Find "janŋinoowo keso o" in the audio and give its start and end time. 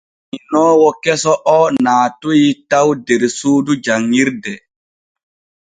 0.29-1.59